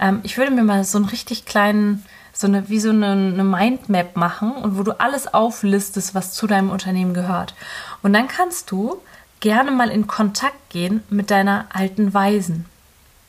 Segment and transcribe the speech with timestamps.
[0.00, 3.44] ähm, ich würde mir mal so einen richtig kleinen, so eine, wie so eine, eine
[3.44, 7.54] Mindmap machen und wo du alles auflistest, was zu deinem Unternehmen gehört.
[8.02, 9.00] Und dann kannst du
[9.40, 12.66] gerne mal in Kontakt gehen mit deiner alten Weisen.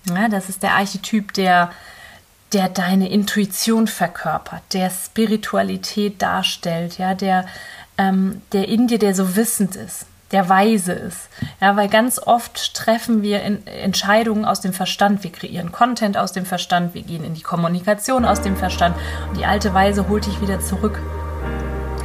[0.06, 1.72] Ja, das ist der Archetyp, der,
[2.54, 7.46] der deine Intuition verkörpert, der Spiritualität darstellt, ja, der,
[7.98, 11.30] ähm, der in dir, der so wissend ist der weise ist.
[11.60, 15.24] Ja, weil ganz oft treffen wir Entscheidungen aus dem Verstand.
[15.24, 16.94] Wir kreieren Content aus dem Verstand.
[16.94, 18.96] Wir gehen in die Kommunikation aus dem Verstand.
[19.30, 21.00] Und die alte Weise holt dich wieder zurück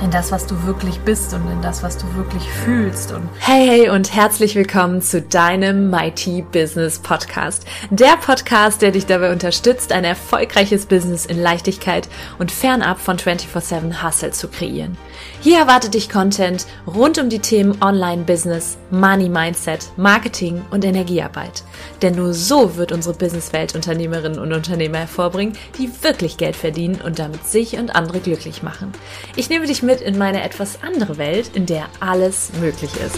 [0.02, 3.12] in das, was du wirklich bist und in das, was du wirklich fühlst.
[3.12, 7.64] Und hey, hey und herzlich willkommen zu deinem Mighty Business Podcast.
[7.91, 14.02] Der Podcast, der dich dabei unterstützt, ein erfolgreiches Business in Leichtigkeit und fernab von 24-7
[14.02, 14.98] Hustle zu kreieren.
[15.40, 21.65] Hier erwartet dich Content rund um die Themen Online-Business, Money Mindset, Marketing und Energiearbeit.
[22.02, 27.18] Denn nur so wird unsere Businesswelt Unternehmerinnen und Unternehmer hervorbringen, die wirklich Geld verdienen und
[27.18, 28.92] damit sich und andere glücklich machen.
[29.37, 33.16] Ich nehme dich mit in meine etwas andere Welt, in der alles möglich ist.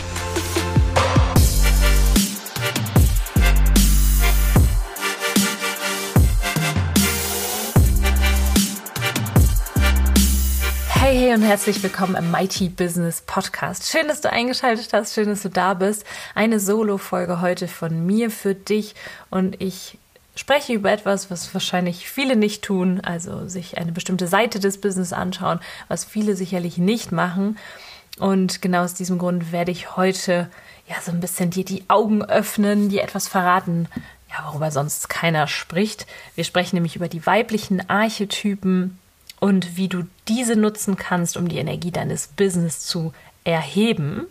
[10.91, 13.91] Hey, hey und herzlich willkommen im Mighty Business Podcast.
[13.91, 16.05] Schön, dass du eingeschaltet hast, schön, dass du da bist.
[16.35, 18.95] Eine Solo-Folge heute von mir für dich
[19.31, 19.97] und ich
[20.39, 25.13] spreche über etwas, was wahrscheinlich viele nicht tun, also sich eine bestimmte Seite des Business
[25.13, 27.59] anschauen, was viele sicherlich nicht machen.
[28.19, 30.49] Und genau aus diesem Grund werde ich heute
[30.89, 33.89] ja so ein bisschen dir die Augen öffnen, dir etwas verraten,
[34.31, 36.07] ja, worüber sonst keiner spricht.
[36.35, 38.99] Wir sprechen nämlich über die weiblichen Archetypen
[39.41, 43.13] und wie du diese nutzen kannst, um die Energie deines Business zu
[43.45, 44.27] erheben.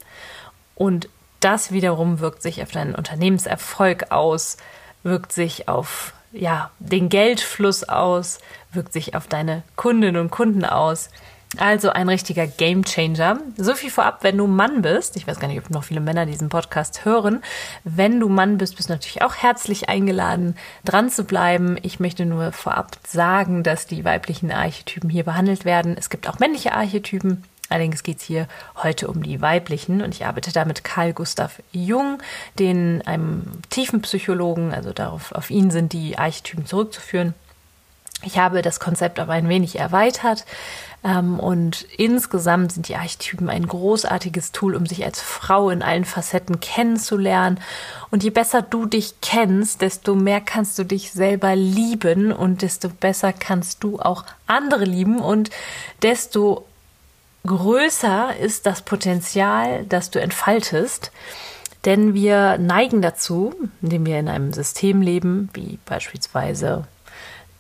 [0.76, 4.58] Und das wiederum wirkt sich auf deinen Unternehmenserfolg aus,
[5.04, 8.40] wirkt sich auf ja, den Geldfluss aus,
[8.72, 11.10] wirkt sich auf deine Kundinnen und Kunden aus.
[11.58, 13.40] Also ein richtiger Game Changer.
[13.56, 15.16] So viel vorab, wenn du Mann bist.
[15.16, 17.42] Ich weiß gar nicht, ob noch viele Männer diesen Podcast hören.
[17.86, 21.78] Wenn du Mann bist, bist du natürlich auch herzlich eingeladen, dran zu bleiben.
[21.84, 25.96] Ich möchte nur vorab sagen, dass die weiblichen Archetypen hier behandelt werden.
[25.98, 27.44] Es gibt auch männliche Archetypen.
[27.70, 28.48] Allerdings geht es hier
[28.82, 32.20] heute um die weiblichen und ich arbeite da mit Karl Gustav Jung,
[32.60, 37.34] den einem tiefen Psychologen, also darauf, auf ihn sind die Archetypen zurückzuführen.
[38.24, 40.46] Ich habe das Konzept aber ein wenig erweitert
[41.04, 46.04] ähm, und insgesamt sind die Archetypen ein großartiges Tool, um sich als Frau in allen
[46.04, 47.60] Facetten kennenzulernen.
[48.10, 52.90] Und je besser du dich kennst, desto mehr kannst du dich selber lieben und desto
[52.90, 55.52] besser kannst du auch andere lieben und
[56.02, 56.66] desto
[57.48, 61.12] größer ist das Potenzial, das du entfaltest.
[61.86, 66.86] Denn wir neigen dazu, indem wir in einem System leben, wie beispielsweise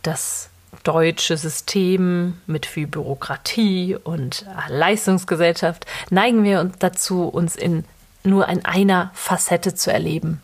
[0.03, 0.49] das
[0.83, 7.83] deutsche System mit viel Bürokratie und Leistungsgesellschaft, neigen wir uns dazu, uns in
[8.23, 10.41] nur in einer Facette zu erleben.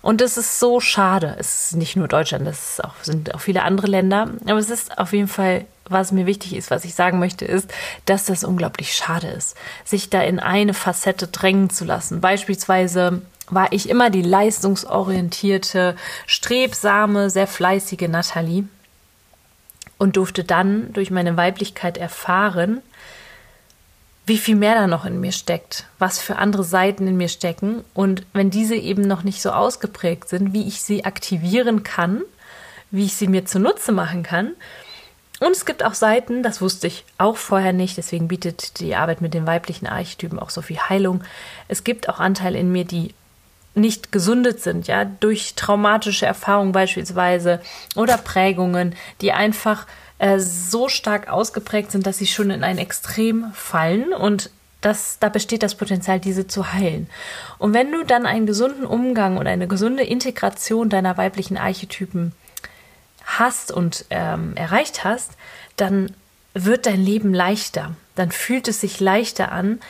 [0.00, 1.36] Und es ist so schade.
[1.38, 4.30] Es ist nicht nur Deutschland, es auch, sind auch viele andere Länder.
[4.46, 7.70] Aber es ist auf jeden Fall, was mir wichtig ist, was ich sagen möchte, ist,
[8.04, 12.20] dass das unglaublich schade ist, sich da in eine Facette drängen zu lassen.
[12.20, 18.64] Beispielsweise war ich immer die leistungsorientierte, strebsame, sehr fleißige Nathalie
[19.96, 22.82] und durfte dann durch meine Weiblichkeit erfahren,
[24.28, 27.84] wie viel mehr da noch in mir steckt, was für andere Seiten in mir stecken
[27.94, 32.22] und wenn diese eben noch nicht so ausgeprägt sind, wie ich sie aktivieren kann,
[32.90, 34.52] wie ich sie mir zunutze machen kann.
[35.40, 39.20] Und es gibt auch Seiten, das wusste ich auch vorher nicht, deswegen bietet die Arbeit
[39.20, 41.22] mit den weiblichen Archetypen auch so viel Heilung.
[41.68, 43.14] Es gibt auch Anteile in mir, die
[43.74, 47.60] nicht gesundet sind, ja, durch traumatische Erfahrungen beispielsweise
[47.94, 49.86] oder Prägungen, die einfach
[50.18, 55.28] äh, so stark ausgeprägt sind, dass sie schon in ein Extrem fallen und das, da
[55.28, 57.08] besteht das Potenzial, diese zu heilen.
[57.58, 62.32] Und wenn du dann einen gesunden Umgang und eine gesunde Integration deiner weiblichen Archetypen
[63.24, 65.32] hast und ähm, erreicht hast,
[65.76, 66.14] dann
[66.54, 67.94] wird dein Leben leichter.
[68.14, 69.80] Dann fühlt es sich leichter an,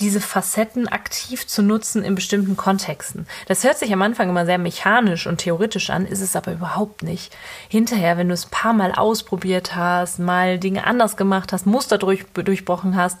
[0.00, 3.26] diese Facetten aktiv zu nutzen in bestimmten Kontexten.
[3.46, 7.02] Das hört sich am Anfang immer sehr mechanisch und theoretisch an, ist es aber überhaupt
[7.02, 7.34] nicht.
[7.68, 11.98] Hinterher, wenn du es ein paar Mal ausprobiert hast, mal Dinge anders gemacht hast, Muster
[11.98, 13.18] durch, durchbrochen hast,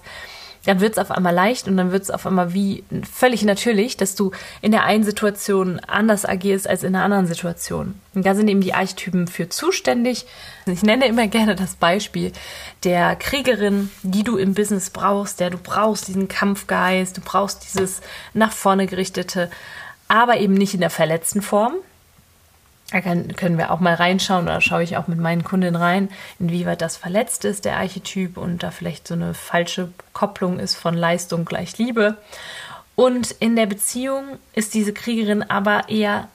[0.64, 3.96] dann wird es auf einmal leicht und dann wird es auf einmal wie völlig natürlich,
[3.96, 4.30] dass du
[4.60, 7.94] in der einen Situation anders agierst als in der anderen Situation.
[8.14, 10.26] Und da sind eben die Archetypen für zuständig.
[10.66, 12.32] Ich nenne immer gerne das Beispiel
[12.84, 18.00] der Kriegerin, die du im Business brauchst, der du brauchst diesen Kampfgeist, du brauchst dieses
[18.34, 19.50] nach vorne gerichtete,
[20.08, 21.74] aber eben nicht in der verletzten Form,
[22.92, 26.10] Da kann, können wir auch mal reinschauen oder schaue ich auch mit meinen Kundinnen rein,
[26.38, 30.94] inwieweit das verletzt ist, der Archetyp, und da vielleicht so eine falsche Kopplung ist von
[30.94, 32.18] Leistung gleich Liebe.
[32.94, 36.28] Und in der Beziehung ist diese Kriegerin aber eher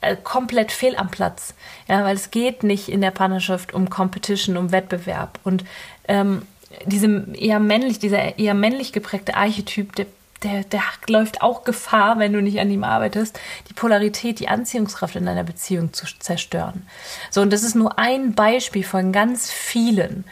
[0.00, 1.54] äh, komplett fehl am Platz.
[1.88, 5.40] Ja, weil es geht nicht in der Partnerschaft um Competition, um Wettbewerb.
[5.42, 5.64] Und
[6.06, 6.42] ähm,
[6.86, 10.06] diese eher männlich, dieser eher männlich geprägte Archetyp, der
[10.44, 13.38] der, der läuft auch Gefahr, wenn du nicht an ihm arbeitest,
[13.68, 16.86] die Polarität, die Anziehungskraft in deiner Beziehung zu zerstören.
[17.30, 20.24] So, und das ist nur ein Beispiel von ganz vielen.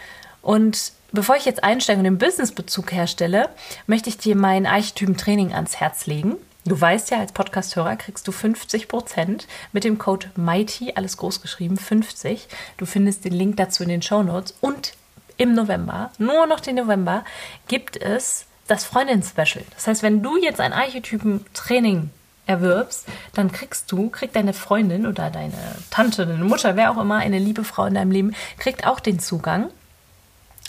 [0.42, 3.48] Und bevor ich jetzt einsteige und den Businessbezug herstelle,
[3.86, 6.36] möchte ich dir mein Archetypen-Training ans Herz legen.
[6.64, 11.42] Du weißt ja, als Podcast-Hörer kriegst du 50 Prozent mit dem Code MIGHTY, alles groß
[11.42, 12.46] geschrieben, 50.
[12.76, 14.54] Du findest den Link dazu in den Show Notes.
[14.60, 14.92] Und
[15.38, 17.24] im November, nur noch den November,
[17.66, 19.64] gibt es das Freundin-Special.
[19.74, 22.10] Das heißt, wenn du jetzt ein Archetypen-Training
[22.46, 25.54] erwirbst, dann kriegst du, kriegt deine Freundin oder deine
[25.90, 29.18] Tante, deine Mutter, wer auch immer, eine liebe Frau in deinem Leben, kriegt auch den
[29.18, 29.70] Zugang.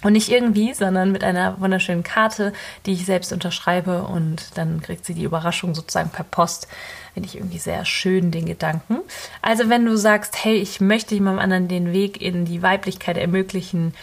[0.04, 2.52] Und nicht irgendwie, sondern mit einer wunderschönen Karte,
[2.86, 6.68] die ich selbst unterschreibe und dann kriegt sie die Überraschung sozusagen per Post.
[7.14, 9.00] Finde ich irgendwie sehr schön, den Gedanken.
[9.42, 13.94] Also wenn du sagst, hey, ich möchte jemandem anderen den Weg in die Weiblichkeit ermöglichen,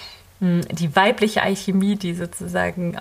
[0.41, 2.97] die weibliche Alchemie, die sozusagen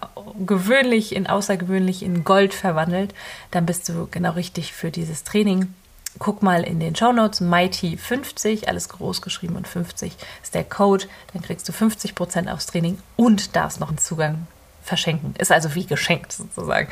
[0.46, 3.14] gewöhnlich in außergewöhnlich in Gold verwandelt,
[3.52, 5.74] dann bist du genau richtig für dieses Training.
[6.18, 11.06] Guck mal in den Show Notes, Mighty50, alles groß geschrieben und 50 ist der Code.
[11.34, 14.48] Dann kriegst du 50% aufs Training und darfst noch einen Zugang
[14.90, 15.34] verschenken.
[15.38, 16.90] Ist also wie geschenkt sozusagen.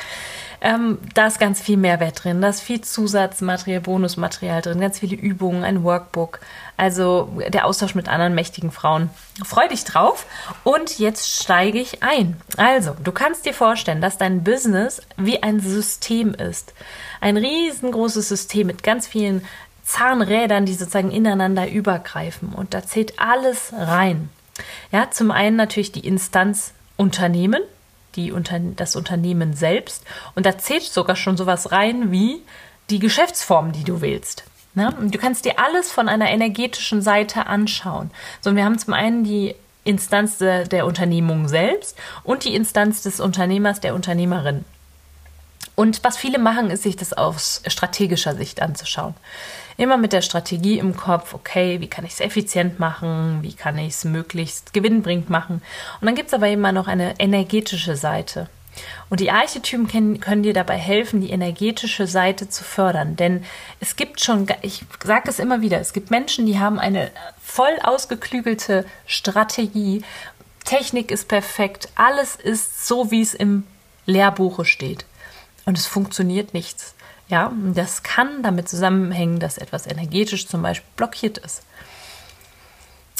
[0.60, 5.14] Ähm, da ist ganz viel Mehrwert drin, da ist viel Zusatzmaterial, Bonusmaterial drin, ganz viele
[5.14, 6.40] Übungen, ein Workbook,
[6.76, 9.10] also der Austausch mit anderen mächtigen Frauen.
[9.44, 10.26] Freu dich drauf
[10.64, 12.40] und jetzt steige ich ein.
[12.56, 16.72] Also, du kannst dir vorstellen, dass dein Business wie ein System ist.
[17.20, 19.44] Ein riesengroßes System mit ganz vielen
[19.84, 24.28] Zahnrädern, die sozusagen ineinander übergreifen und da zählt alles rein.
[24.90, 27.62] Ja, zum einen natürlich die Instanz Unternehmen,
[28.16, 30.04] die Unter das Unternehmen selbst.
[30.34, 32.42] Und da zählt sogar schon sowas rein wie
[32.90, 34.44] die Geschäftsform, die du wählst.
[34.74, 34.94] Ne?
[34.98, 38.10] Und du kannst dir alles von einer energetischen Seite anschauen.
[38.40, 43.20] So, wir haben zum einen die Instanz de, der Unternehmung selbst und die Instanz des
[43.20, 44.64] Unternehmers, der Unternehmerin.
[45.78, 49.14] Und was viele machen, ist sich das aus strategischer Sicht anzuschauen.
[49.76, 53.78] Immer mit der Strategie im Kopf, okay, wie kann ich es effizient machen, wie kann
[53.78, 55.62] ich es möglichst gewinnbringend machen.
[56.00, 58.48] Und dann gibt es aber immer noch eine energetische Seite.
[59.08, 63.14] Und die Archetypen können, können, dir dabei helfen, die energetische Seite zu fördern.
[63.14, 63.44] Denn
[63.78, 67.78] es gibt schon, ich sage es immer wieder, es gibt Menschen, die haben eine voll
[67.84, 70.02] ausgeklügelte Strategie.
[70.64, 73.62] Technik ist perfekt, alles ist so, wie es im
[74.06, 75.04] Lehrbuche steht
[75.68, 76.94] und es funktioniert nichts.
[77.28, 81.62] Ja, das kann damit zusammenhängen, dass etwas energetisch zum Beispiel blockiert ist.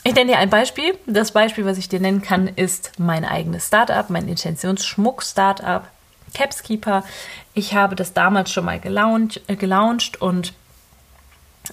[0.03, 0.97] Ich nenne dir ein Beispiel.
[1.05, 5.87] Das Beispiel, was ich dir nennen kann, ist mein eigenes Startup, mein Intentionsschmuck-Startup,
[6.33, 7.05] Capskeeper.
[7.53, 10.55] Ich habe das damals schon mal gelauncht, äh, gelauncht und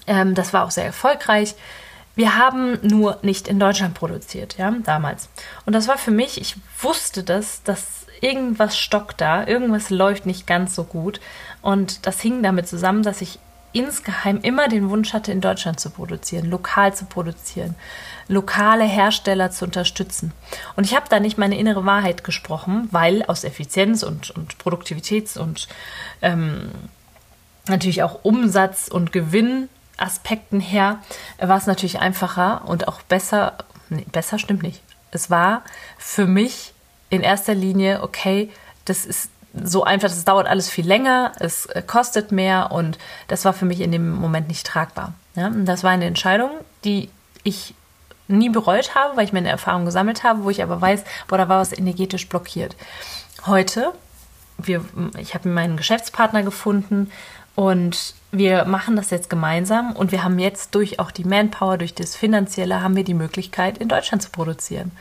[0.07, 1.55] ähm, das war auch sehr erfolgreich.
[2.15, 5.29] Wir haben nur nicht in Deutschland produziert, ja, damals.
[5.65, 10.47] Und das war für mich, ich wusste das, dass irgendwas stockt da, irgendwas läuft nicht
[10.47, 11.21] ganz so gut.
[11.61, 13.37] Und das hing damit zusammen, dass ich
[13.71, 17.75] insgeheim immer den Wunsch hatte, in Deutschland zu produzieren, lokal zu produzieren,
[18.27, 20.31] lokale Hersteller zu unterstützen.
[20.75, 25.37] Und ich habe da nicht meine innere Wahrheit gesprochen, weil aus Effizienz und, und Produktivitäts-
[25.37, 25.67] und
[26.21, 26.71] ähm,
[27.67, 30.99] natürlich auch Umsatz- und Gewinnaspekten her
[31.37, 33.57] war es natürlich einfacher und auch besser,
[33.89, 34.81] nee, besser stimmt nicht.
[35.11, 35.63] Es war
[35.97, 36.74] für mich
[37.09, 38.49] in erster Linie, okay,
[38.85, 39.29] das ist
[39.63, 42.97] so einfach, das dauert alles viel länger, es äh, kostet mehr und
[43.27, 45.13] das war für mich in dem Moment nicht tragbar.
[45.35, 45.49] Ja?
[45.49, 46.51] Das war eine Entscheidung,
[46.83, 47.09] die
[47.43, 47.73] ich
[48.27, 51.47] nie bereut habe, weil ich meine Erfahrung gesammelt habe, wo ich aber weiß, boah, da
[51.47, 52.75] war was energetisch blockiert.
[53.45, 53.93] Heute,
[54.57, 54.83] wir,
[55.19, 57.11] ich habe meinen Geschäftspartner gefunden
[57.53, 61.93] und wir machen das jetzt gemeinsam und wir haben jetzt durch auch die Manpower, durch
[61.93, 64.91] das Finanzielle, haben wir die Möglichkeit, in Deutschland zu produzieren.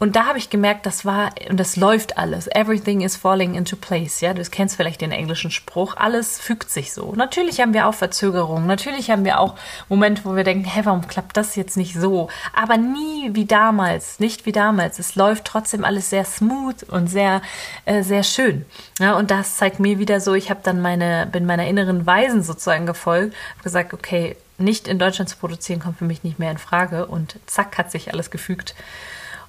[0.00, 2.48] Und da habe ich gemerkt, das war, und das läuft alles.
[2.48, 4.20] Everything is falling into place.
[4.20, 5.96] Ja, du kennst vielleicht den englischen Spruch.
[5.96, 7.14] Alles fügt sich so.
[7.14, 8.66] Natürlich haben wir auch Verzögerungen.
[8.66, 9.54] Natürlich haben wir auch
[9.88, 12.28] Momente, wo wir denken, hä, warum klappt das jetzt nicht so?
[12.52, 14.18] Aber nie wie damals.
[14.18, 14.98] Nicht wie damals.
[14.98, 17.40] Es läuft trotzdem alles sehr smooth und sehr,
[17.84, 18.66] äh, sehr schön.
[18.98, 22.42] Ja, und das zeigt mir wieder so, ich habe dann meine, bin meiner inneren Weisen
[22.42, 26.50] sozusagen gefolgt, habe gesagt, okay, nicht in Deutschland zu produzieren kommt für mich nicht mehr
[26.50, 28.74] in Frage und zack hat sich alles gefügt.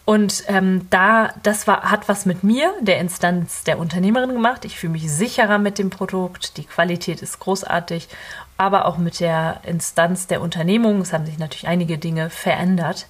[0.06, 4.64] Und ähm, da, das war, hat was mit mir, der Instanz der Unternehmerin gemacht.
[4.64, 8.08] Ich fühle mich sicherer mit dem Produkt, die Qualität ist großartig,
[8.56, 11.02] aber auch mit der Instanz der Unternehmung.
[11.02, 13.08] Es haben sich natürlich einige Dinge verändert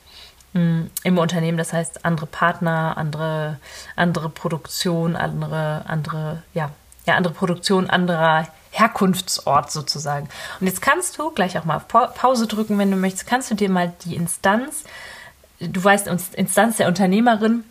[0.54, 1.58] mh, hm, im Unternehmen.
[1.58, 3.60] Das heißt, andere Partner, andere,
[3.98, 6.72] andere Produktion, andere, andere, ja,
[7.06, 10.28] ja, andere Produktion, anderer Herkunftsort sozusagen.
[10.60, 13.56] Und jetzt kannst du gleich auch mal auf Pause drücken, wenn du möchtest, kannst du
[13.56, 14.86] dir mal die Instanz,
[15.60, 17.64] du weißt, Instanz der Unternehmerin,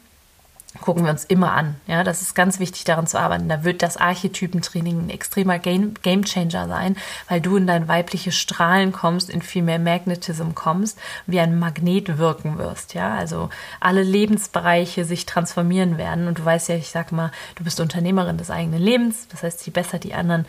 [0.80, 1.76] gucken wir uns immer an.
[1.86, 3.48] Ja, das ist ganz wichtig, daran zu arbeiten.
[3.48, 6.96] Da wird das Archetypentraining ein extremer Game, Gamechanger sein,
[7.28, 12.18] weil du in dein weibliches Strahlen kommst, in viel mehr Magnetism kommst, wie ein Magnet
[12.18, 12.94] wirken wirst.
[12.94, 13.50] Ja, also
[13.80, 16.26] alle Lebensbereiche sich transformieren werden.
[16.26, 19.28] Und du weißt ja, ich sag mal, du bist Unternehmerin des eigenen Lebens.
[19.28, 20.44] Das heißt, je besser die anderen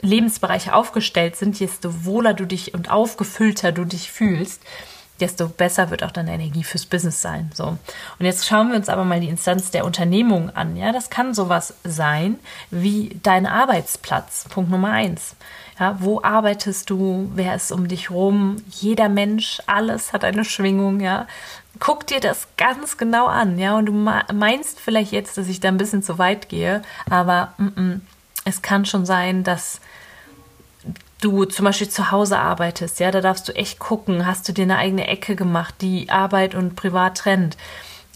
[0.00, 4.62] Lebensbereiche aufgestellt sind, desto wohler du dich und aufgefüllter du dich fühlst,
[5.20, 7.50] desto besser wird auch deine Energie fürs Business sein.
[7.54, 7.66] So.
[7.66, 10.76] Und jetzt schauen wir uns aber mal die Instanz der Unternehmung an.
[10.76, 12.38] Ja, das kann sowas sein
[12.70, 14.46] wie dein Arbeitsplatz.
[14.48, 15.36] Punkt Nummer eins.
[15.78, 17.30] Ja, wo arbeitest du?
[17.34, 18.56] Wer ist um dich rum?
[18.70, 21.26] Jeder Mensch, alles hat eine Schwingung, ja.
[21.78, 23.76] Guck dir das ganz genau an, ja.
[23.76, 27.68] Und du meinst vielleicht jetzt, dass ich da ein bisschen zu weit gehe, aber mm
[27.68, 28.00] -mm,
[28.44, 29.80] es kann schon sein, dass
[31.22, 34.64] du zum Beispiel zu Hause arbeitest, ja, da darfst du echt gucken, hast du dir
[34.64, 37.56] eine eigene Ecke gemacht, die Arbeit und Privat trennt.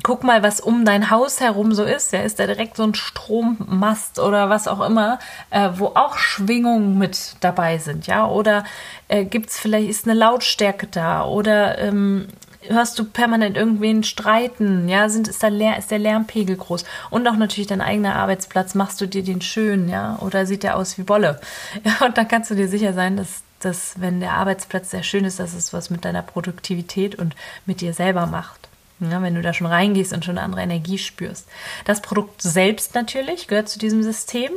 [0.02, 2.12] Guck mal, was um dein Haus herum so ist.
[2.12, 5.18] Ja, ist da direkt so ein Strommast oder was auch immer,
[5.50, 8.26] äh, wo auch Schwingungen mit dabei sind, ja?
[8.26, 8.64] Oder
[9.08, 12.28] äh, gibt es vielleicht ist eine Lautstärke da oder ähm,
[12.68, 14.88] hörst du permanent irgendwen streiten?
[14.88, 16.84] Ja, sind, ist, da Lär, ist der Lärmpegel groß?
[17.10, 20.18] Und auch natürlich dein eigener Arbeitsplatz, machst du dir den schön, ja?
[20.20, 21.40] Oder sieht der aus wie Bolle?
[21.84, 25.24] Ja, und dann kannst du dir sicher sein, dass, dass wenn der Arbeitsplatz sehr schön
[25.24, 28.68] ist, dass es was mit deiner Produktivität und mit dir selber macht.
[28.98, 31.46] Ja, wenn du da schon reingehst und schon eine andere Energie spürst.
[31.84, 34.50] Das Produkt selbst natürlich gehört zu diesem System.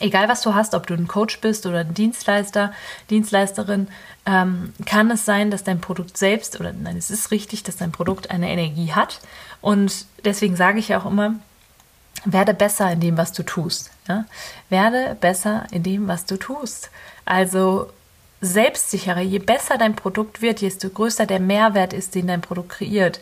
[0.00, 2.72] Egal was du hast, ob du ein Coach bist oder ein Dienstleister,
[3.10, 3.88] Dienstleisterin,
[4.26, 7.92] ähm, kann es sein, dass dein Produkt selbst, oder nein, es ist richtig, dass dein
[7.92, 9.20] Produkt eine Energie hat.
[9.60, 11.34] Und deswegen sage ich ja auch immer,
[12.24, 13.90] werde besser in dem, was du tust.
[14.08, 14.24] Ja?
[14.68, 16.90] Werde besser in dem, was du tust.
[17.24, 17.90] Also
[18.40, 23.20] selbstsicherer, je besser dein Produkt wird, desto größer der Mehrwert ist, den dein Produkt kreiert,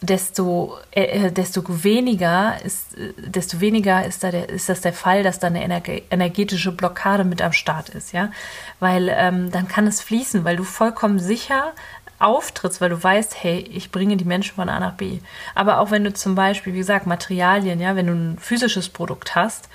[0.00, 4.92] desto, äh, äh, desto weniger ist, äh, desto weniger ist, da der, ist das der
[4.92, 8.30] Fall, dass da eine energetische Blockade mit am Start ist, ja.
[8.78, 11.72] Weil ähm, dann kann es fließen, weil du vollkommen sicher
[12.20, 15.18] auftrittst, weil du weißt, hey, ich bringe die Menschen von A nach B.
[15.54, 19.34] Aber auch wenn du zum Beispiel, wie gesagt, Materialien, ja, wenn du ein physisches Produkt
[19.34, 19.68] hast,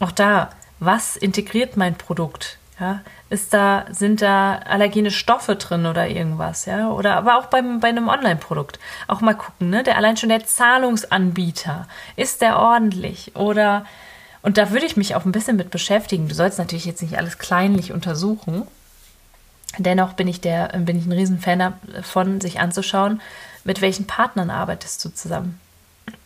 [0.00, 2.58] auch da, was integriert mein Produkt?
[2.82, 6.90] Ja, ist da, sind da allergene Stoffe drin oder irgendwas, ja?
[6.90, 8.80] Oder aber auch beim, bei einem Online-Produkt.
[9.06, 9.84] Auch mal gucken, ne?
[9.84, 11.86] Der allein schon der Zahlungsanbieter,
[12.16, 13.36] ist der ordentlich?
[13.36, 13.86] Oder
[14.42, 16.26] und da würde ich mich auch ein bisschen mit beschäftigen.
[16.26, 18.66] Du sollst natürlich jetzt nicht alles kleinlich untersuchen.
[19.78, 23.20] Dennoch bin ich der, bin ich ein Riesenfan davon, sich anzuschauen,
[23.62, 25.60] mit welchen Partnern arbeitest du zusammen.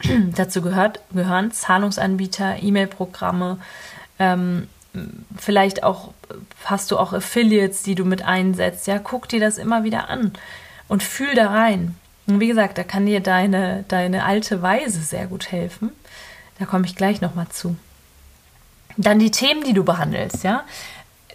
[0.34, 3.58] Dazu gehört, gehören Zahlungsanbieter, E-Mail-Programme,
[4.18, 4.68] ähm,
[5.38, 6.12] vielleicht auch
[6.64, 8.86] hast du auch Affiliates, die du mit einsetzt.
[8.86, 10.32] Ja, guck dir das immer wieder an
[10.88, 11.94] und fühl da rein.
[12.26, 15.90] Und wie gesagt, da kann dir deine, deine alte Weise sehr gut helfen.
[16.58, 17.76] Da komme ich gleich nochmal zu.
[18.96, 20.64] Dann die Themen, die du behandelst, ja.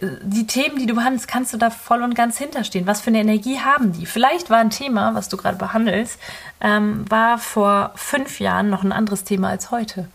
[0.00, 2.86] Die Themen, die du behandelst, kannst du da voll und ganz hinterstehen.
[2.86, 4.04] Was für eine Energie haben die?
[4.04, 6.18] Vielleicht war ein Thema, was du gerade behandelst,
[6.60, 10.08] ähm, war vor fünf Jahren noch ein anderes Thema als heute.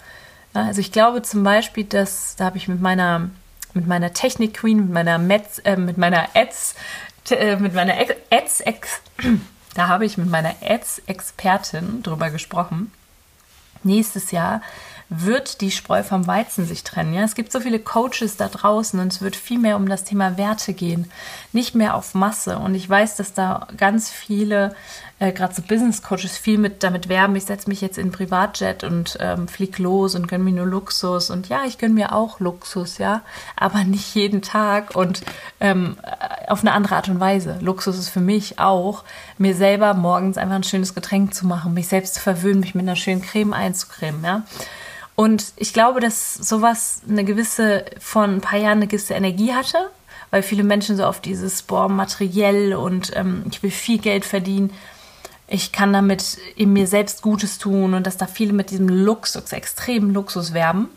[0.65, 3.29] Also ich glaube zum Beispiel, dass da habe ich mit meiner
[3.73, 6.73] mit meiner Technik Queen, mit meiner Metz, äh, mit meiner Ads,
[7.29, 7.93] äh, mit meiner
[8.31, 9.01] Ads, Ex,
[9.75, 12.91] da habe ich mit meiner Ads Expertin drüber gesprochen.
[13.83, 14.61] Nächstes Jahr
[15.09, 17.13] wird die Spreu vom Weizen sich trennen.
[17.13, 20.03] Ja, es gibt so viele Coaches da draußen und es wird viel mehr um das
[20.03, 21.09] Thema Werte gehen,
[21.53, 22.57] nicht mehr auf Masse.
[22.57, 24.75] Und ich weiß, dass da ganz viele,
[25.19, 27.37] äh, gerade so Business Coaches, viel mit damit werben.
[27.37, 31.29] Ich setze mich jetzt in Privatjet und ähm, flieg los und gönne mir nur Luxus.
[31.29, 33.21] Und ja, ich gönne mir auch Luxus, ja,
[33.55, 35.21] aber nicht jeden Tag und
[35.61, 35.95] ähm,
[36.49, 37.57] auf eine andere Art und Weise.
[37.61, 39.05] Luxus ist für mich auch,
[39.37, 42.83] mir selber morgens einfach ein schönes Getränk zu machen, mich selbst zu verwöhnen, mich mit
[42.83, 44.43] einer schönen Creme einzucremen, ja.
[45.19, 49.89] Und ich glaube, dass sowas eine gewisse, von ein paar Jahren eine gewisse Energie hatte,
[50.29, 54.71] weil viele Menschen so auf dieses, boah, materiell und ähm, ich will viel Geld verdienen.
[55.47, 59.53] Ich kann damit in mir selbst Gutes tun und dass da viele mit diesem Luxus,
[59.53, 60.87] extremen Luxus werben.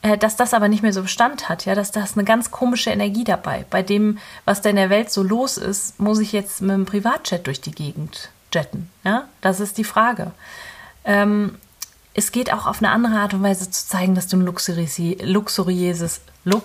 [0.00, 2.50] Äh, dass das aber nicht mehr so Bestand hat, ja, dass da ist eine ganz
[2.50, 3.66] komische Energie dabei.
[3.68, 4.16] Bei dem,
[4.46, 7.60] was da in der Welt so los ist, muss ich jetzt mit dem Privatjet durch
[7.60, 8.88] die Gegend jetten?
[9.04, 10.30] Ja, das ist die Frage.
[11.04, 11.58] Ähm,
[12.18, 16.20] es geht auch auf eine andere Art und Weise zu zeigen, dass du ein luxuriöses,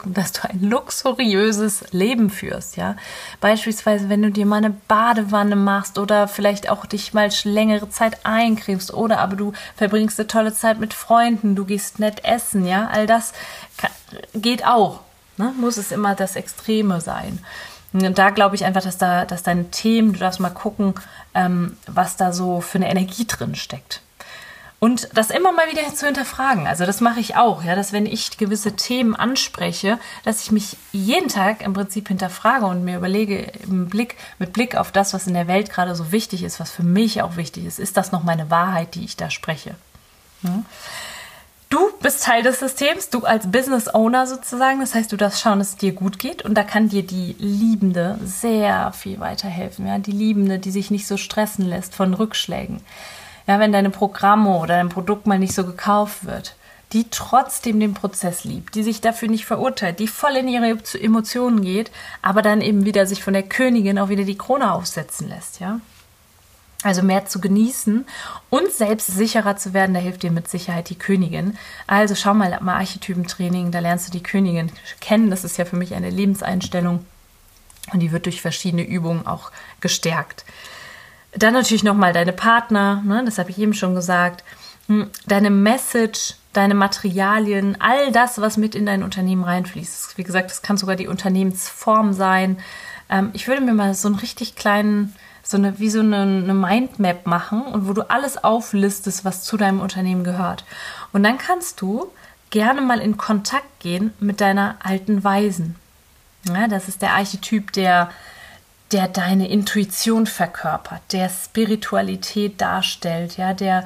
[0.06, 2.96] dass du ein luxuriöses Leben führst, ja.
[3.40, 8.26] Beispielsweise, wenn du dir mal eine Badewanne machst oder vielleicht auch dich mal längere Zeit
[8.26, 12.88] eincremst oder aber du verbringst eine tolle Zeit mit Freunden, du gehst nett essen, ja.
[12.92, 13.34] All das
[14.34, 15.02] geht auch.
[15.38, 15.54] Ne?
[15.60, 17.38] Muss es immer das Extreme sein.
[17.92, 20.96] Und da glaube ich einfach, dass da, dass deine Themen, du darfst mal gucken,
[21.36, 24.02] ähm, was da so für eine Energie drin steckt.
[24.84, 26.68] Und das immer mal wieder zu hinterfragen.
[26.68, 30.75] Also das mache ich auch, ja, dass wenn ich gewisse Themen anspreche, dass ich mich
[30.92, 35.25] jeden Tag im Prinzip hinterfrage und mir überlege, im Blick, mit Blick auf das, was
[35.25, 38.12] in der Welt gerade so wichtig ist, was für mich auch wichtig ist, ist das
[38.12, 39.75] noch meine Wahrheit, die ich da spreche?
[40.42, 40.63] Ja?
[41.70, 44.82] Du bist Teil des Systems, du als Business Owner sozusagen.
[44.82, 46.44] Das heißt, du darfst schauen, dass es dir gut geht.
[46.44, 49.88] Und da kann dir die Liebende sehr viel weiterhelfen.
[49.88, 49.98] Ja?
[49.98, 52.82] Die Liebende, die sich nicht so stressen lässt von Rückschlägen
[53.48, 56.56] ja, wenn deine Programme oder dein Produkt mal nicht so gekauft wird,
[56.94, 61.62] die trotzdem den Prozess liebt, die sich dafür nicht verurteilt, die voll in ihre Emotionen
[61.62, 65.60] geht, aber dann eben wieder sich von der Königin auch wieder die Krone aufsetzen lässt,
[65.60, 65.80] ja.
[66.84, 68.06] Also mehr zu genießen
[68.50, 71.58] und selbst sicherer zu werden, da hilft dir mit Sicherheit die Königin.
[71.88, 74.70] Also schau mal, mal Archetypentraining, da lernst du die Königin
[75.00, 75.30] kennen.
[75.30, 77.06] Das ist ja für mich eine Lebenseinstellung
[77.94, 80.44] und die wird durch verschiedene Übungen auch gestärkt.
[81.36, 84.44] Dann natürlich nochmal deine Partner, ne, das habe ich eben schon gesagt,
[84.88, 90.18] hm, deine Message, deine Materialien, all das, was mit in dein Unternehmen reinfließt.
[90.18, 92.60] Wie gesagt, das kann sogar die Unternehmensform sein.
[93.10, 96.54] Ähm, ich würde mir mal so einen richtig kleinen, so eine, wie so eine, eine
[96.54, 100.63] Mindmap machen und wo du alles auflistest, was zu deinem Unternehmen gehört.
[101.12, 102.12] Und dann kannst du
[102.52, 105.75] gerne mal in Kontakt gehen mit deiner alten Weisen.
[106.48, 108.12] Ja, das ist der Archetyp der
[108.94, 113.86] der deine Intuition verkörpert, der Spiritualität darstellt, ja, der,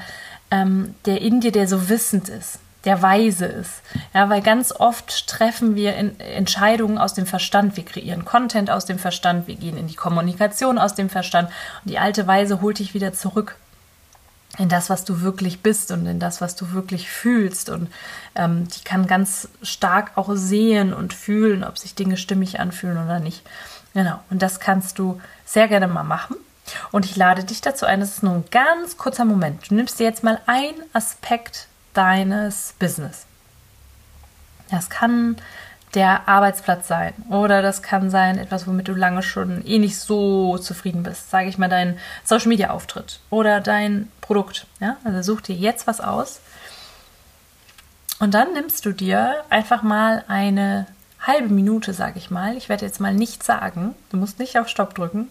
[0.52, 3.82] ähm, der in dir, der so wissend ist, der weise ist.
[4.14, 7.78] Ja, weil ganz oft treffen wir Entscheidungen aus dem Verstand.
[7.78, 11.50] Wir kreieren Content aus dem Verstand, wir gehen in die Kommunikation aus dem Verstand
[11.84, 13.56] und die alte Weise holt dich wieder zurück
[14.58, 17.70] in das, was du wirklich bist und in das, was du wirklich fühlst.
[17.70, 17.90] Und
[18.36, 23.20] ähm, die kann ganz stark auch sehen und fühlen, ob sich Dinge stimmig anfühlen oder
[23.20, 23.44] nicht.
[23.98, 26.36] Genau, und das kannst du sehr gerne mal machen.
[26.92, 29.72] Und ich lade dich dazu ein, das ist nur ein ganz kurzer Moment.
[29.72, 33.26] Du nimmst dir jetzt mal einen Aspekt deines Business.
[34.70, 35.38] Das kann
[35.96, 40.60] der Arbeitsplatz sein oder das kann sein etwas, womit du lange schon eh nicht so
[40.60, 41.32] zufrieden bist.
[41.32, 44.68] Sage ich mal dein Social Media Auftritt oder dein Produkt.
[44.80, 44.98] Ja?
[45.06, 46.40] Also such dir jetzt was aus
[48.20, 50.86] und dann nimmst du dir einfach mal eine
[51.28, 52.58] halbe Minute, sage ich mal.
[52.58, 53.96] Ich werde jetzt mal nichts sagen.
[54.10, 55.30] Du musst nicht auf Stopp drücken.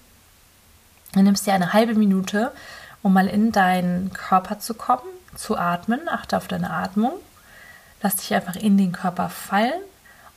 [1.13, 2.53] Du nimmst dir eine halbe Minute,
[3.03, 6.09] um mal in deinen Körper zu kommen, zu atmen.
[6.09, 7.13] Achte auf deine Atmung.
[8.03, 9.81] Lass dich einfach in den Körper fallen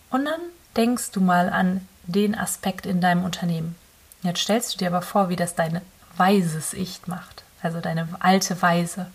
[0.09, 0.39] und dann
[0.77, 3.75] denkst du mal an den Aspekt in deinem Unternehmen.
[4.21, 5.81] Jetzt stellst du dir aber vor, wie das dein
[6.17, 9.07] weises Ich macht, also deine alte Weise.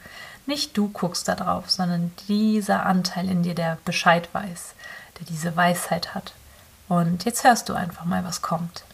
[0.46, 4.74] Nicht du guckst da drauf, sondern dieser Anteil in dir, der Bescheid weiß,
[5.18, 6.32] der diese Weisheit hat.
[6.88, 8.84] Und jetzt hörst du einfach mal, was kommt.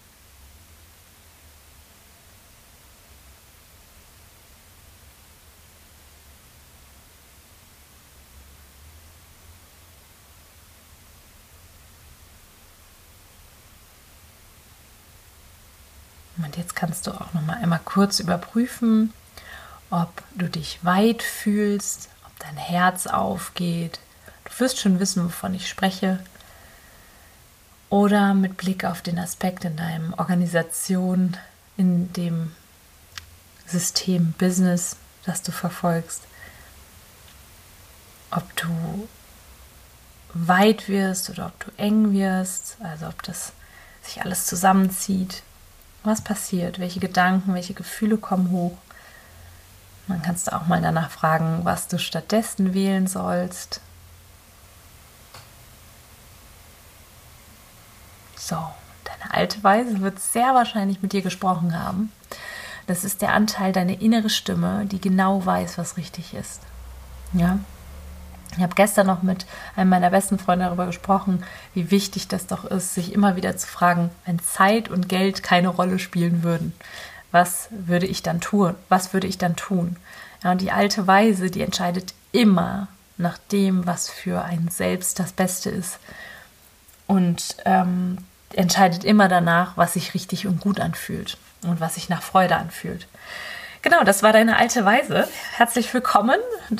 [16.51, 19.13] Und jetzt kannst du auch noch mal einmal kurz überprüfen,
[19.91, 24.01] ob du dich weit fühlst, ob dein Herz aufgeht,
[24.51, 26.19] Du wirst schon wissen, wovon ich spreche.
[27.89, 31.37] Oder mit Blick auf den Aspekt in deinem Organisation,
[31.77, 32.53] in dem
[33.67, 36.23] System Business, das du verfolgst.
[38.31, 39.09] Ob du
[40.35, 43.53] weit wirst oder ob du eng wirst, also ob das
[44.03, 45.43] sich alles zusammenzieht.
[46.05, 46.79] Was passiert?
[46.79, 48.79] Welche Gedanken, welche Gefühle kommen hoch?
[50.09, 53.81] Dann kannst du auch mal danach fragen, was du stattdessen wählen sollst,
[58.51, 58.57] So,
[59.05, 62.11] deine alte Weise wird sehr wahrscheinlich mit dir gesprochen haben.
[62.89, 66.61] Das ist der Anteil, deine innere Stimme, die genau weiß, was richtig ist.
[67.33, 67.61] Ja.
[68.57, 72.65] Ich habe gestern noch mit einem meiner besten Freunde darüber gesprochen, wie wichtig das doch
[72.65, 76.75] ist, sich immer wieder zu fragen, wenn Zeit und Geld keine Rolle spielen würden,
[77.31, 78.75] was würde ich dann tun?
[78.89, 79.95] Was würde ich dann tun?
[80.43, 85.31] Ja, und die alte Weise, die entscheidet immer nach dem, was für einen selbst das
[85.31, 86.01] Beste ist.
[87.07, 88.19] Und ähm,
[88.55, 93.07] entscheidet immer danach, was sich richtig und gut anfühlt und was sich nach Freude anfühlt.
[93.83, 95.27] Genau, das war deine alte Weise.
[95.57, 96.39] Herzlich willkommen.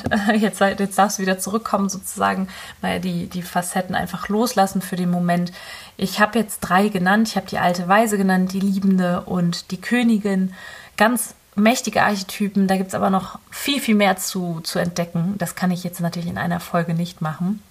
[0.09, 2.47] Äh, jetzt, jetzt darfst du wieder zurückkommen, sozusagen,
[2.79, 5.51] weil die, die Facetten einfach loslassen für den Moment.
[5.97, 7.27] Ich habe jetzt drei genannt.
[7.29, 10.53] Ich habe die alte Weise genannt, die Liebende und die Königin.
[10.95, 12.67] Ganz mächtige Archetypen.
[12.67, 15.35] Da gibt es aber noch viel, viel mehr zu, zu entdecken.
[15.37, 17.61] Das kann ich jetzt natürlich in einer Folge nicht machen.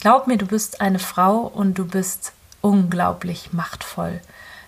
[0.00, 2.32] Glaub mir, du bist eine Frau und du bist
[2.64, 4.22] unglaublich machtvoll.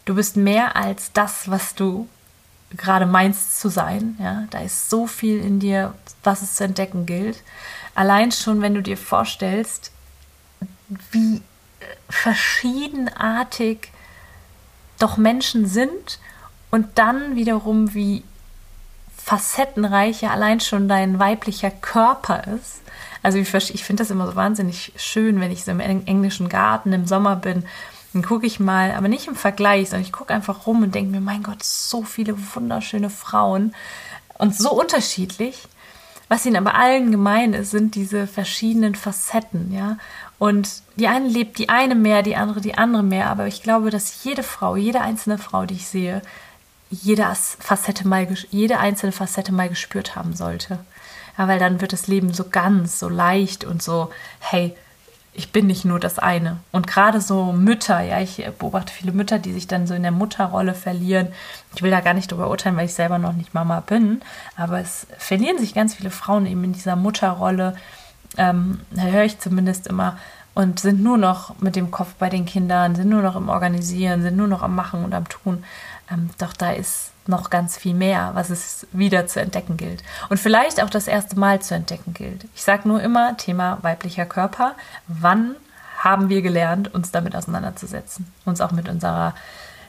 [0.05, 2.07] Du bist mehr als das, was du
[2.77, 4.17] gerade meinst zu sein.
[4.21, 7.43] Ja, da ist so viel in dir, was es zu entdecken gilt.
[7.95, 9.93] Allein schon, wenn du dir vorstellst,
[11.11, 11.41] wie
[12.11, 13.91] verschiedenartig
[14.99, 16.19] doch Menschen sind
[16.71, 18.25] und dann wiederum wie
[19.17, 22.83] facettenreicher allein schon dein weiblicher Körper ist.
[23.27, 26.93] Also ich, ich finde das immer so wahnsinnig schön, wenn ich so im englischen Garten
[26.93, 27.65] im Sommer bin
[28.17, 31.11] dann gucke ich mal, aber nicht im Vergleich, sondern ich gucke einfach rum und denke
[31.11, 33.75] mir, mein Gott, so viele wunderschöne Frauen
[34.39, 35.69] und so unterschiedlich.
[36.29, 39.99] Was ihnen aber allen gemein ist, sind diese verschiedenen Facetten, ja.
[40.39, 43.29] Und die eine lebt die eine mehr, die andere die andere mehr.
[43.29, 46.23] Aber ich glaube, dass jede Frau, jede einzelne Frau, die ich sehe,
[46.91, 50.79] jede Facette mal, jede einzelne Facette mal gespürt haben sollte.
[51.39, 54.75] Ja, weil dann wird das Leben so ganz, so leicht und so, hey,
[55.37, 56.57] ich bin nicht nur das eine.
[56.73, 60.13] Und gerade so Mütter, ja, ich beobachte viele Mütter, die sich dann so in der
[60.13, 61.29] Mutterrolle verlieren.
[61.75, 64.23] Ich will da gar nicht drüber urteilen, weil ich selber noch nicht Mama bin,
[64.57, 67.77] aber es verlieren sich ganz viele Frauen eben in dieser Mutterrolle,
[68.39, 70.17] ähm, höre ich zumindest immer,
[70.55, 74.23] und sind nur noch mit dem Kopf bei den Kindern, sind nur noch im Organisieren,
[74.23, 75.65] sind nur noch am Machen und am Tun.
[76.11, 80.03] Ähm, doch da ist noch ganz viel mehr, was es wieder zu entdecken gilt.
[80.29, 82.47] Und vielleicht auch das erste Mal zu entdecken gilt.
[82.55, 84.75] Ich sage nur immer Thema weiblicher Körper.
[85.09, 85.57] Wann
[85.99, 88.33] haben wir gelernt, uns damit auseinanderzusetzen?
[88.45, 89.35] Uns auch mit unserer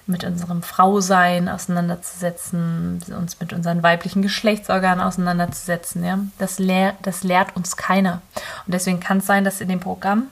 [0.07, 6.03] mit unserem Frausein auseinanderzusetzen, uns mit unseren weiblichen Geschlechtsorganen auseinanderzusetzen.
[6.03, 6.19] Ja?
[6.37, 8.21] Das, lehr das lehrt uns keiner.
[8.65, 10.27] Und deswegen kann es sein, dass in dem Programm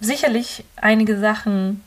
[0.00, 1.82] sicherlich einige Sachen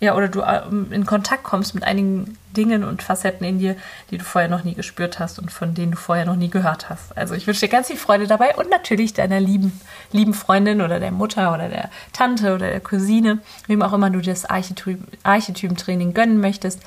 [0.00, 3.76] ja, oder du äh, in Kontakt kommst mit einigen Dingen und Facetten in dir,
[4.10, 6.88] die du vorher noch nie gespürt hast und von denen du vorher noch nie gehört
[6.88, 7.16] hast.
[7.16, 9.78] Also ich wünsche dir ganz viel Freude dabei und natürlich deiner lieben,
[10.10, 14.20] lieben Freundin oder der Mutter oder der Tante oder der Cousine, wem auch immer du
[14.20, 16.80] das Archetyp, Archetypentraining gönnen möchtest,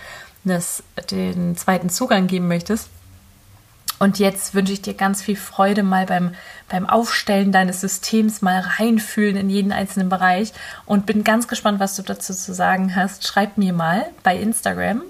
[0.43, 2.89] das den zweiten Zugang geben möchtest.
[3.99, 6.33] Und jetzt wünsche ich dir ganz viel Freude mal beim,
[6.67, 10.51] beim Aufstellen deines Systems, mal reinfühlen in jeden einzelnen Bereich
[10.85, 13.25] und bin ganz gespannt, was du dazu zu sagen hast.
[13.25, 15.03] Schreib mir mal bei Instagram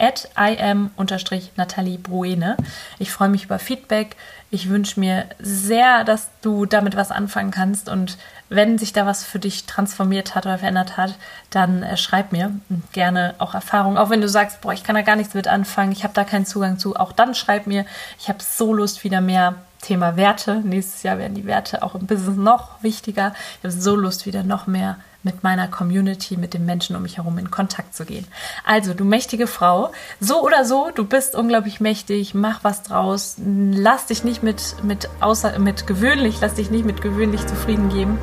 [0.00, 2.56] at im-natalie Bruene.
[2.98, 4.16] Ich freue mich über Feedback.
[4.52, 9.24] Ich wünsche mir sehr, dass du damit was anfangen kannst und wenn sich da was
[9.24, 11.14] für dich transformiert hat oder verändert hat,
[11.50, 12.52] dann äh, schreib mir
[12.92, 13.96] gerne auch Erfahrungen.
[13.96, 16.24] Auch wenn du sagst, boah, ich kann da gar nichts mit anfangen, ich habe da
[16.24, 17.86] keinen Zugang zu, auch dann schreib mir.
[18.18, 20.60] Ich habe so Lust, wieder mehr Thema Werte.
[20.64, 23.34] Nächstes Jahr werden die Werte auch im Business noch wichtiger.
[23.58, 27.18] Ich habe so Lust, wieder noch mehr mit meiner Community, mit den Menschen um mich
[27.18, 28.26] herum in Kontakt zu gehen.
[28.64, 34.06] Also, du mächtige Frau, so oder so, du bist unglaublich mächtig, mach was draus, lass
[34.06, 38.18] dich nicht mit, mit, außer, mit gewöhnlich, lass dich nicht mit gewöhnlich zufrieden geben,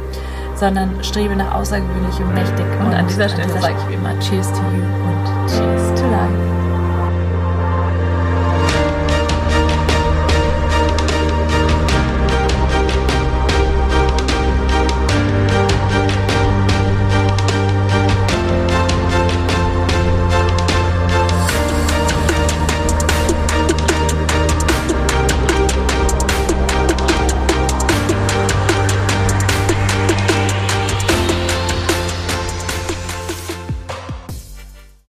[0.55, 2.65] sondern strebe nach außergewöhnlich und mächtig.
[2.79, 5.86] Und, und an dieser Stelle sage ich wie immer Cheers to you und Cheers.